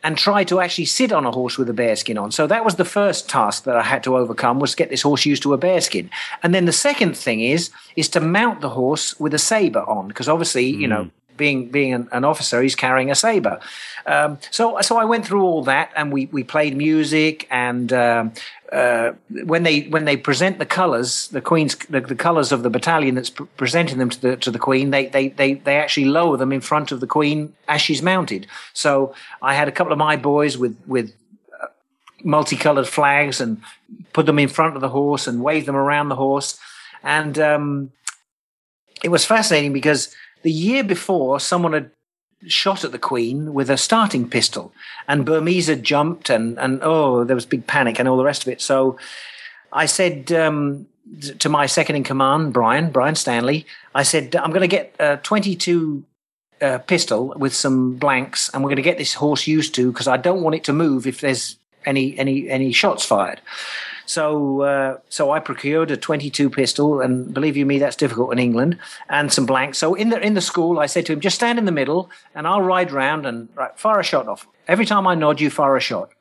and 0.07 0.17
try 0.17 0.41
to 0.41 0.61
actually 0.61 0.85
sit 0.85 1.11
on 1.11 1.25
a 1.25 1.31
horse 1.31 1.57
with 1.57 1.67
a 1.67 1.73
bearskin 1.73 2.17
on. 2.17 2.31
So 2.31 2.47
that 2.47 2.63
was 2.63 2.75
the 2.75 2.85
first 2.85 3.27
task 3.27 3.65
that 3.65 3.75
I 3.75 3.83
had 3.83 4.05
to 4.05 4.15
overcome 4.15 4.57
was 4.57 4.71
to 4.71 4.77
get 4.77 4.89
this 4.89 5.01
horse 5.01 5.25
used 5.25 5.43
to 5.43 5.53
a 5.53 5.57
bearskin. 5.57 6.09
And 6.41 6.55
then 6.55 6.63
the 6.63 6.71
second 6.71 7.17
thing 7.17 7.41
is 7.41 7.71
is 7.97 8.07
to 8.09 8.21
mount 8.21 8.61
the 8.61 8.69
horse 8.69 9.19
with 9.19 9.33
a 9.33 9.37
saber 9.37 9.81
on 9.81 10.07
because 10.07 10.29
obviously, 10.29 10.71
mm. 10.71 10.79
you 10.79 10.87
know, 10.87 11.03
mm. 11.03 11.11
Being 11.37 11.69
being 11.69 11.93
an, 11.93 12.09
an, 12.11 12.23
officer, 12.25 12.61
he's 12.61 12.75
carrying 12.75 13.11
a 13.11 13.15
saber. 13.15 13.59
Um, 14.05 14.39
so 14.51 14.79
so 14.81 14.97
I 14.97 15.05
went 15.05 15.25
through 15.25 15.43
all 15.43 15.63
that 15.63 15.91
and 15.95 16.11
we 16.11 16.25
we 16.27 16.43
played 16.43 16.75
music 16.75 17.47
and 17.51 17.93
um, 17.93 18.33
uh, 18.71 19.13
when 19.29 19.63
they 19.63 19.81
when 19.83 20.05
they 20.05 20.17
present 20.17 20.59
the 20.59 20.65
colours, 20.65 21.29
the 21.29 21.39
queen's 21.39 21.75
the, 21.75 22.01
the 22.01 22.15
colours 22.15 22.51
of 22.51 22.63
the 22.63 22.69
battalion 22.69 23.15
that's 23.15 23.29
pre- 23.29 23.45
presenting 23.55 23.97
them 23.97 24.09
to 24.09 24.21
the 24.21 24.37
to 24.37 24.51
the 24.51 24.59
queen, 24.59 24.89
they, 24.89 25.05
they 25.07 25.29
they 25.29 25.53
they 25.53 25.77
actually 25.77 26.05
lower 26.05 26.35
them 26.35 26.51
in 26.51 26.59
front 26.59 26.91
of 26.91 26.99
the 26.99 27.07
queen 27.07 27.53
as 27.67 27.81
she's 27.81 28.01
mounted. 28.01 28.45
So 28.73 29.13
I 29.41 29.53
had 29.53 29.67
a 29.69 29.71
couple 29.71 29.93
of 29.93 29.99
my 29.99 30.17
boys 30.17 30.57
with 30.57 30.77
with 30.85 31.13
uh, 31.61 31.67
multicoloured 32.23 32.87
flags 32.87 33.39
and 33.39 33.61
put 34.11 34.25
them 34.25 34.39
in 34.39 34.49
front 34.49 34.75
of 34.75 34.81
the 34.81 34.89
horse 34.89 35.27
and 35.27 35.41
wave 35.41 35.65
them 35.65 35.75
around 35.75 36.09
the 36.09 36.15
horse, 36.15 36.59
and 37.03 37.39
um, 37.39 37.91
it 39.01 39.09
was 39.09 39.23
fascinating 39.23 39.71
because 39.71 40.13
the 40.43 40.51
year 40.51 40.83
before 40.83 41.39
someone 41.39 41.73
had 41.73 41.91
shot 42.45 42.83
at 42.83 42.91
the 42.91 42.99
Queen 42.99 43.53
with 43.53 43.69
a 43.69 43.77
starting 43.77 44.29
pistol, 44.29 44.71
and 45.07 45.25
Burmese 45.25 45.67
had 45.67 45.83
jumped, 45.83 46.29
and 46.29 46.57
and 46.59 46.79
oh, 46.81 47.23
there 47.23 47.35
was 47.35 47.45
big 47.45 47.67
panic 47.67 47.99
and 47.99 48.07
all 48.07 48.17
the 48.17 48.23
rest 48.23 48.43
of 48.43 48.49
it. 48.49 48.61
So 48.61 48.97
I 49.71 49.85
said 49.85 50.31
um, 50.31 50.87
to 51.39 51.49
my 51.49 51.65
second 51.65 51.95
in 51.95 52.03
command, 52.03 52.53
Brian 52.53 52.91
Brian 52.91 53.15
Stanley, 53.15 53.65
I 53.95 54.03
said 54.03 54.35
I'm 54.35 54.51
going 54.51 54.61
to 54.61 54.67
get 54.67 54.95
a 54.99 55.17
22 55.17 56.03
uh, 56.61 56.77
pistol 56.79 57.33
with 57.37 57.53
some 57.53 57.95
blanks, 57.95 58.49
and 58.53 58.63
we're 58.63 58.69
going 58.69 58.77
to 58.77 58.81
get 58.81 58.97
this 58.97 59.15
horse 59.15 59.47
used 59.47 59.75
to 59.75 59.91
because 59.91 60.07
I 60.07 60.17
don't 60.17 60.41
want 60.41 60.55
it 60.55 60.63
to 60.65 60.73
move 60.73 61.07
if 61.07 61.21
there's 61.21 61.57
any 61.85 62.17
any 62.17 62.49
any 62.49 62.71
shots 62.71 63.05
fired. 63.05 63.41
So, 64.07 64.61
uh, 64.61 64.97
so 65.09 65.31
I 65.31 65.39
procured 65.41 65.91
a 65.91 65.97
22 65.97 66.49
pistol, 66.49 67.01
and 67.01 67.33
believe 67.33 67.57
you 67.57 67.65
me, 67.65 67.77
that's 67.77 67.97
difficult 67.97 68.31
in 68.31 68.39
England, 68.39 68.79
and 69.09 69.31
some 69.31 69.45
blanks. 69.45 69.77
So 69.77 69.95
in 69.95 70.09
the 70.09 70.19
in 70.25 70.33
the 70.33 70.41
school, 70.41 70.79
I 70.79 70.85
said 70.85 71.05
to 71.05 71.13
him, 71.13 71.19
just 71.19 71.35
stand 71.35 71.59
in 71.59 71.65
the 71.65 71.73
middle, 71.73 72.09
and 72.33 72.47
I'll 72.47 72.61
ride 72.61 72.93
round 72.93 73.25
and 73.25 73.49
right, 73.53 73.77
fire 73.77 73.99
a 73.99 74.03
shot 74.03 74.29
off. 74.29 74.47
Every 74.65 74.85
time 74.85 75.05
I 75.05 75.15
nod, 75.15 75.41
you 75.41 75.49
fire 75.49 75.75
a 75.75 75.81
shot. 75.81 76.11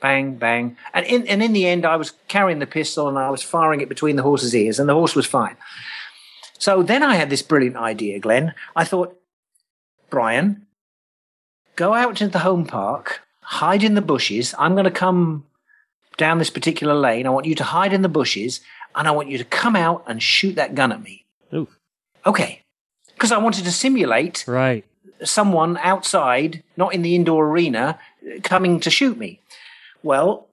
Bang, 0.00 0.36
bang, 0.36 0.78
and 0.94 1.04
in 1.06 1.26
and 1.28 1.42
in 1.42 1.52
the 1.52 1.66
end, 1.66 1.84
I 1.84 1.96
was 1.96 2.14
carrying 2.28 2.60
the 2.60 2.66
pistol 2.66 3.08
and 3.08 3.18
I 3.18 3.28
was 3.28 3.42
firing 3.42 3.82
it 3.82 3.90
between 3.90 4.16
the 4.16 4.22
horse's 4.22 4.54
ears, 4.54 4.80
and 4.80 4.88
the 4.88 4.94
horse 4.94 5.14
was 5.14 5.26
fine. 5.26 5.56
So 6.58 6.82
then 6.82 7.02
I 7.02 7.16
had 7.16 7.28
this 7.28 7.42
brilliant 7.42 7.76
idea, 7.76 8.18
Glenn. 8.20 8.54
I 8.74 8.84
thought, 8.84 9.20
Brian, 10.08 10.66
go 11.76 11.92
out 11.92 12.22
into 12.22 12.32
the 12.32 12.38
home 12.38 12.64
park, 12.64 13.20
hide 13.42 13.82
in 13.82 13.96
the 13.96 14.00
bushes. 14.00 14.54
I'm 14.58 14.72
going 14.72 14.84
to 14.84 14.90
come 14.90 15.44
down 16.16 16.38
this 16.38 16.50
particular 16.50 16.94
lane. 16.94 17.26
I 17.26 17.30
want 17.30 17.46
you 17.46 17.54
to 17.56 17.64
hide 17.64 17.92
in 17.92 18.02
the 18.02 18.08
bushes 18.08 18.60
and 18.94 19.08
I 19.08 19.10
want 19.10 19.28
you 19.28 19.38
to 19.38 19.44
come 19.44 19.76
out 19.76 20.04
and 20.06 20.22
shoot 20.22 20.54
that 20.56 20.74
gun 20.74 20.92
at 20.92 21.02
me. 21.02 21.24
Ooh. 21.52 21.68
Okay. 22.24 22.62
Because 23.14 23.32
I 23.32 23.38
wanted 23.38 23.64
to 23.64 23.72
simulate 23.72 24.44
right. 24.46 24.84
someone 25.22 25.76
outside, 25.78 26.62
not 26.76 26.94
in 26.94 27.02
the 27.02 27.14
indoor 27.14 27.48
arena, 27.48 27.98
coming 28.42 28.80
to 28.80 28.90
shoot 28.90 29.16
me. 29.16 29.40
Well, 30.02 30.48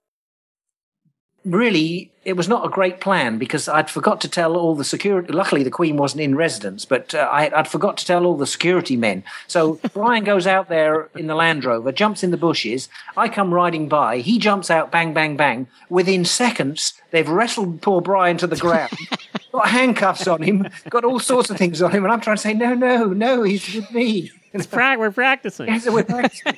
really, 1.44 2.10
it 2.24 2.34
was 2.34 2.48
not 2.48 2.64
a 2.64 2.68
great 2.68 3.00
plan 3.00 3.38
because 3.38 3.68
I'd 3.68 3.90
forgot 3.90 4.20
to 4.20 4.28
tell 4.28 4.56
all 4.56 4.74
the 4.74 4.84
security. 4.84 5.32
Luckily, 5.32 5.62
the 5.62 5.70
Queen 5.70 5.96
wasn't 5.96 6.22
in 6.22 6.34
residence, 6.34 6.84
but 6.84 7.14
uh, 7.14 7.28
I, 7.30 7.48
would 7.54 7.68
forgot 7.68 7.96
to 7.98 8.06
tell 8.06 8.24
all 8.24 8.36
the 8.36 8.46
security 8.46 8.96
men. 8.96 9.24
So 9.48 9.80
Brian 9.94 10.24
goes 10.24 10.46
out 10.46 10.68
there 10.68 11.08
in 11.16 11.26
the 11.26 11.34
Land 11.34 11.64
Rover, 11.64 11.92
jumps 11.92 12.22
in 12.22 12.30
the 12.30 12.36
bushes. 12.36 12.88
I 13.16 13.28
come 13.28 13.52
riding 13.52 13.88
by. 13.88 14.18
He 14.18 14.38
jumps 14.38 14.70
out, 14.70 14.92
bang, 14.92 15.12
bang, 15.12 15.36
bang. 15.36 15.66
Within 15.88 16.24
seconds, 16.24 16.94
they've 17.10 17.28
wrestled 17.28 17.82
poor 17.82 18.00
Brian 18.00 18.36
to 18.38 18.46
the 18.46 18.56
ground. 18.56 18.92
got 19.52 19.68
handcuffs 19.68 20.26
on 20.26 20.42
him, 20.42 20.68
got 20.88 21.04
all 21.04 21.20
sorts 21.20 21.50
of 21.50 21.58
things 21.58 21.82
on 21.82 21.90
him, 21.90 22.04
and 22.04 22.12
I'm 22.12 22.20
trying 22.20 22.36
to 22.36 22.42
say, 22.42 22.54
no, 22.54 22.74
no, 22.74 23.06
no, 23.06 23.42
he's 23.42 23.74
with 23.74 23.90
me. 23.92 24.30
Pra- 24.70 24.96
we're 24.98 25.10
practicing. 25.10 25.66
Yes, 25.72 25.88
we're 25.88 26.04
practicing. 26.04 26.56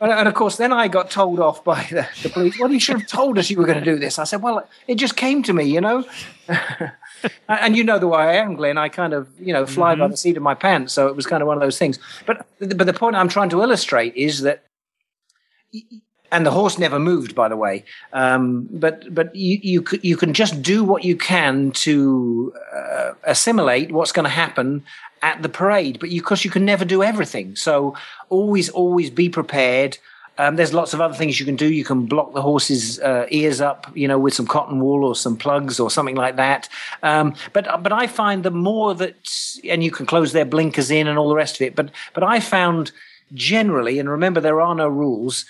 And, 0.00 0.28
of 0.28 0.34
course, 0.34 0.56
then 0.56 0.72
I 0.72 0.88
got 0.88 1.10
told 1.10 1.40
off 1.40 1.62
by 1.62 1.82
the, 1.90 2.08
the 2.22 2.30
police. 2.30 2.58
Well, 2.58 2.72
you 2.72 2.80
should 2.80 2.98
have 2.98 3.06
told 3.06 3.38
us 3.38 3.50
you 3.50 3.58
were 3.58 3.66
going 3.66 3.78
to 3.78 3.84
do 3.84 3.98
this. 3.98 4.18
I 4.18 4.24
said, 4.24 4.42
well, 4.42 4.66
it 4.86 4.94
just 4.94 5.16
came 5.16 5.42
to 5.42 5.52
me, 5.52 5.64
you 5.64 5.80
know. 5.80 6.04
and 7.48 7.76
you 7.76 7.84
know 7.84 7.98
the 7.98 8.08
way 8.08 8.22
I 8.22 8.34
am, 8.36 8.54
Glenn. 8.54 8.78
I 8.78 8.88
kind 8.88 9.12
of, 9.12 9.28
you 9.38 9.52
know, 9.52 9.66
fly 9.66 9.92
mm-hmm. 9.92 10.00
by 10.00 10.08
the 10.08 10.16
seat 10.16 10.36
of 10.36 10.42
my 10.42 10.54
pants. 10.54 10.92
So 10.92 11.08
it 11.08 11.16
was 11.16 11.26
kind 11.26 11.42
of 11.42 11.46
one 11.46 11.56
of 11.56 11.60
those 11.60 11.78
things. 11.78 11.98
But 12.24 12.46
but 12.58 12.86
the 12.86 12.94
point 12.94 13.16
I'm 13.16 13.28
trying 13.28 13.50
to 13.50 13.62
illustrate 13.62 14.14
is 14.16 14.40
that 14.42 14.64
and 16.32 16.46
the 16.46 16.50
horse 16.50 16.78
never 16.78 16.98
moved, 16.98 17.34
by 17.34 17.48
the 17.48 17.56
way. 17.56 17.84
Um, 18.12 18.68
but 18.70 19.12
but 19.14 19.34
you 19.34 19.58
you 19.62 19.84
you 20.02 20.16
can 20.16 20.32
just 20.32 20.62
do 20.62 20.84
what 20.84 21.04
you 21.04 21.16
can 21.16 21.72
to 21.72 22.54
uh, 22.74 23.12
assimilate 23.24 23.92
what's 23.92 24.12
going 24.12 24.24
to 24.24 24.30
happen 24.30 24.84
at 25.22 25.42
the 25.42 25.48
parade. 25.48 25.98
But 26.00 26.12
of 26.12 26.24
course, 26.24 26.44
you 26.44 26.50
can 26.50 26.64
never 26.64 26.84
do 26.84 27.02
everything. 27.02 27.56
So 27.56 27.96
always, 28.28 28.68
always 28.68 29.10
be 29.10 29.28
prepared. 29.28 29.98
Um, 30.38 30.56
there's 30.56 30.72
lots 30.72 30.94
of 30.94 31.02
other 31.02 31.14
things 31.14 31.38
you 31.38 31.44
can 31.44 31.56
do. 31.56 31.70
You 31.70 31.84
can 31.84 32.06
block 32.06 32.32
the 32.32 32.40
horse's 32.40 32.98
uh, 33.00 33.26
ears 33.30 33.60
up, 33.60 33.90
you 33.94 34.08
know, 34.08 34.18
with 34.18 34.32
some 34.32 34.46
cotton 34.46 34.80
wool 34.80 35.04
or 35.04 35.14
some 35.14 35.36
plugs 35.36 35.78
or 35.78 35.90
something 35.90 36.16
like 36.16 36.36
that. 36.36 36.66
Um, 37.02 37.34
but 37.52 37.82
but 37.82 37.92
I 37.92 38.06
find 38.06 38.42
the 38.42 38.50
more 38.50 38.94
that, 38.94 39.16
and 39.68 39.84
you 39.84 39.90
can 39.90 40.06
close 40.06 40.32
their 40.32 40.46
blinkers 40.46 40.90
in 40.90 41.06
and 41.08 41.18
all 41.18 41.28
the 41.28 41.34
rest 41.34 41.56
of 41.56 41.66
it. 41.66 41.76
But 41.76 41.90
but 42.14 42.22
I 42.22 42.40
found 42.40 42.90
generally, 43.34 43.98
and 43.98 44.08
remember 44.08 44.40
there 44.40 44.62
are 44.62 44.74
no 44.74 44.88
rules 44.88 45.44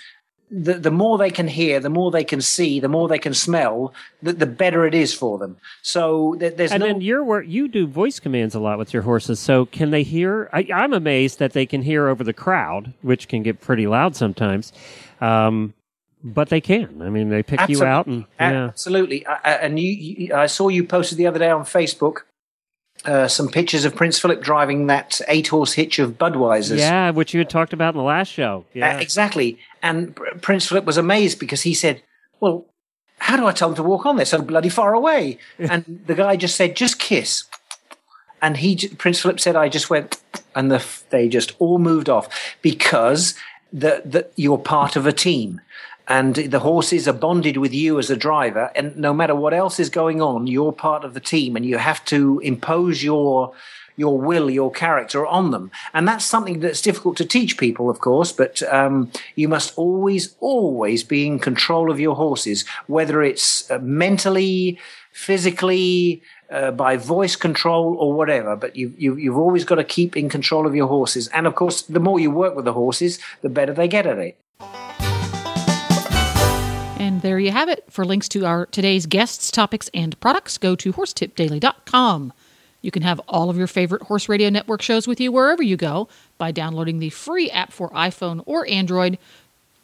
the, 0.51 0.73
the 0.73 0.91
more 0.91 1.17
they 1.17 1.29
can 1.29 1.47
hear, 1.47 1.79
the 1.79 1.89
more 1.89 2.11
they 2.11 2.25
can 2.25 2.41
see, 2.41 2.79
the 2.79 2.89
more 2.89 3.07
they 3.07 3.17
can 3.17 3.33
smell, 3.33 3.93
the, 4.21 4.33
the 4.33 4.45
better 4.45 4.85
it 4.85 4.93
is 4.93 5.13
for 5.13 5.37
them. 5.37 5.57
So 5.81 6.35
th- 6.35 6.55
there's 6.57 6.71
and 6.71 6.81
no. 6.81 6.87
then 6.87 7.01
your 7.01 7.23
work, 7.23 7.45
you 7.47 7.69
do 7.69 7.87
voice 7.87 8.19
commands 8.19 8.53
a 8.53 8.59
lot 8.59 8.77
with 8.77 8.93
your 8.93 9.03
horses. 9.03 9.39
So 9.39 9.65
can 9.67 9.91
they 9.91 10.03
hear? 10.03 10.49
I, 10.51 10.67
I'm 10.73 10.93
amazed 10.93 11.39
that 11.39 11.53
they 11.53 11.65
can 11.65 11.81
hear 11.81 12.09
over 12.09 12.23
the 12.23 12.33
crowd, 12.33 12.93
which 13.01 13.29
can 13.29 13.43
get 13.43 13.61
pretty 13.61 13.87
loud 13.87 14.15
sometimes. 14.15 14.73
Um, 15.21 15.73
but 16.23 16.49
they 16.49 16.61
can. 16.61 17.01
I 17.01 17.09
mean, 17.09 17.29
they 17.29 17.41
pick 17.41 17.67
you 17.67 17.83
out, 17.83 18.05
and 18.05 18.25
yeah. 18.39 18.65
absolutely. 18.65 19.25
I, 19.25 19.39
I, 19.43 19.51
and 19.53 19.79
you, 19.79 19.91
you, 19.91 20.35
I 20.35 20.45
saw 20.45 20.67
you 20.67 20.83
posted 20.83 21.17
the 21.17 21.25
other 21.27 21.39
day 21.39 21.49
on 21.49 21.63
Facebook 21.63 22.23
uh, 23.05 23.27
some 23.27 23.49
pictures 23.49 23.85
of 23.85 23.95
Prince 23.95 24.19
Philip 24.19 24.41
driving 24.41 24.87
that 24.87 25.21
eight 25.27 25.47
horse 25.47 25.73
hitch 25.73 25.99
of 25.99 26.17
Budweiser's. 26.17 26.79
Yeah, 26.79 27.11
which 27.11 27.33
you 27.33 27.39
had 27.39 27.49
talked 27.49 27.73
about 27.73 27.93
in 27.93 27.97
the 27.97 28.03
last 28.03 28.31
show. 28.31 28.65
Yeah, 28.73 28.95
uh, 28.95 28.99
exactly. 28.99 29.57
And 29.81 30.15
Prince 30.41 30.67
Philip 30.67 30.85
was 30.85 30.97
amazed 30.97 31.39
because 31.39 31.63
he 31.63 31.73
said, 31.73 32.03
"Well, 32.39 32.65
how 33.19 33.37
do 33.37 33.47
I 33.47 33.53
tell 33.53 33.69
them 33.69 33.75
to 33.77 33.83
walk 33.83 34.05
on? 34.05 34.17
They're 34.17 34.25
so 34.25 34.41
bloody 34.41 34.69
far 34.69 34.93
away." 34.93 35.39
and 35.57 36.01
the 36.05 36.15
guy 36.15 36.35
just 36.35 36.55
said, 36.55 36.75
"Just 36.75 36.99
kiss." 36.99 37.45
And 38.41 38.57
he, 38.57 38.87
Prince 38.89 39.21
Philip 39.21 39.39
said, 39.39 39.55
"I 39.55 39.69
just 39.69 39.89
went," 39.89 40.21
and 40.55 40.71
the, 40.71 40.85
they 41.09 41.27
just 41.27 41.53
all 41.59 41.79
moved 41.79 42.09
off 42.09 42.55
because 42.61 43.35
the, 43.73 44.27
you're 44.35 44.57
part 44.57 44.95
of 44.95 45.07
a 45.07 45.13
team 45.13 45.61
and 46.07 46.35
the 46.35 46.59
horses 46.59 47.07
are 47.07 47.13
bonded 47.13 47.57
with 47.57 47.73
you 47.73 47.99
as 47.99 48.09
a 48.09 48.15
driver 48.15 48.71
and 48.75 48.95
no 48.97 49.13
matter 49.13 49.35
what 49.35 49.53
else 49.53 49.79
is 49.79 49.89
going 49.89 50.21
on 50.21 50.47
you're 50.47 50.71
part 50.71 51.03
of 51.03 51.13
the 51.13 51.19
team 51.19 51.55
and 51.55 51.65
you 51.65 51.77
have 51.77 52.03
to 52.05 52.39
impose 52.39 53.03
your 53.03 53.53
your 53.97 54.17
will 54.17 54.49
your 54.49 54.71
character 54.71 55.25
on 55.27 55.51
them 55.51 55.69
and 55.93 56.07
that's 56.07 56.25
something 56.25 56.59
that's 56.59 56.81
difficult 56.81 57.17
to 57.17 57.25
teach 57.25 57.57
people 57.57 57.89
of 57.89 57.99
course 57.99 58.31
but 58.31 58.63
um, 58.63 59.11
you 59.35 59.47
must 59.47 59.77
always 59.77 60.35
always 60.39 61.03
be 61.03 61.27
in 61.27 61.39
control 61.39 61.91
of 61.91 61.99
your 61.99 62.15
horses 62.15 62.65
whether 62.87 63.21
it's 63.21 63.69
uh, 63.69 63.79
mentally 63.79 64.79
physically 65.11 66.21
uh, 66.49 66.71
by 66.71 66.97
voice 66.97 67.35
control 67.35 67.95
or 67.97 68.13
whatever, 68.13 68.55
but 68.55 68.75
you, 68.75 68.93
you, 68.97 69.15
you've 69.15 69.37
always 69.37 69.63
got 69.63 69.75
to 69.75 69.83
keep 69.83 70.17
in 70.17 70.29
control 70.29 70.67
of 70.67 70.75
your 70.75 70.87
horses. 70.87 71.27
And 71.29 71.47
of 71.47 71.55
course, 71.55 71.81
the 71.81 71.99
more 71.99 72.19
you 72.19 72.31
work 72.31 72.55
with 72.55 72.65
the 72.65 72.73
horses, 72.73 73.19
the 73.41 73.49
better 73.49 73.73
they 73.73 73.87
get 73.87 74.05
at 74.05 74.17
it. 74.17 74.37
There 77.21 77.37
you 77.37 77.51
have 77.51 77.69
it. 77.69 77.83
For 77.89 78.03
links 78.03 78.27
to 78.29 78.45
our 78.45 78.65
today's 78.65 79.05
guests, 79.05 79.51
topics, 79.51 79.89
and 79.93 80.19
products, 80.19 80.57
go 80.57 80.75
to 80.75 80.91
horsetipdaily.com. 80.91 82.33
You 82.81 82.89
can 82.89 83.03
have 83.03 83.21
all 83.27 83.51
of 83.51 83.57
your 83.57 83.67
favorite 83.67 84.03
Horse 84.03 84.27
Radio 84.27 84.49
Network 84.49 84.81
shows 84.81 85.07
with 85.07 85.19
you 85.19 85.31
wherever 85.31 85.61
you 85.61 85.77
go 85.77 86.09
by 86.39 86.51
downloading 86.51 86.97
the 86.97 87.11
free 87.11 87.51
app 87.51 87.71
for 87.71 87.91
iPhone 87.91 88.41
or 88.47 88.67
Android. 88.67 89.19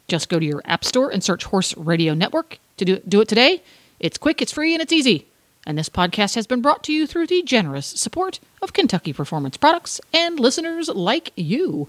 Just 0.08 0.28
go 0.28 0.40
to 0.40 0.44
your 0.44 0.62
app 0.64 0.84
store 0.84 1.10
and 1.10 1.22
search 1.22 1.44
Horse 1.44 1.76
Radio 1.76 2.12
Network 2.12 2.58
to 2.76 2.84
do, 2.84 2.96
do 3.06 3.20
it 3.20 3.28
today. 3.28 3.62
It's 4.00 4.18
quick, 4.18 4.42
it's 4.42 4.52
free, 4.52 4.74
and 4.74 4.82
it's 4.82 4.92
easy. 4.92 5.26
And 5.64 5.78
this 5.78 5.88
podcast 5.88 6.34
has 6.34 6.46
been 6.46 6.62
brought 6.62 6.82
to 6.84 6.92
you 6.92 7.06
through 7.06 7.28
the 7.28 7.42
generous 7.42 7.86
support 7.86 8.40
of 8.60 8.72
Kentucky 8.72 9.12
Performance 9.12 9.56
Products 9.56 10.00
and 10.12 10.40
listeners 10.40 10.88
like 10.88 11.32
you. 11.36 11.88